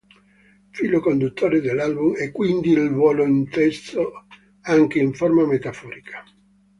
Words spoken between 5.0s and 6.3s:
forma metaforica.